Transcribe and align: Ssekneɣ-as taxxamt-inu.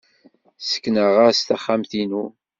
Ssekneɣ-as 0.61 1.39
taxxamt-inu. 1.41 2.25